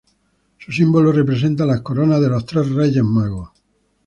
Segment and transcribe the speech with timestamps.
[0.57, 3.51] Su símbolo representa las coronas de los tres Reyes Magos.